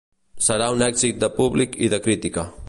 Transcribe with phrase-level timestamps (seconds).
[0.45, 2.49] Serà un èxit de públic i de crítica.